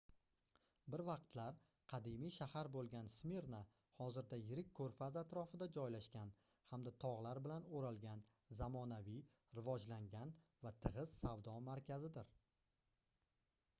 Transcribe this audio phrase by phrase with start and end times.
[0.93, 1.57] bir vaqtlar
[1.91, 3.57] qadimiy shahar boʻlgan smirna
[3.97, 6.31] hozirda yirik koʻrfaz atrofida joylashgan
[6.71, 8.23] hamda togʻlar bilan oʻralgan
[8.61, 9.21] zamonaviy
[9.59, 10.33] rivojlangan
[10.65, 12.33] va tigʻiz savdo markazidir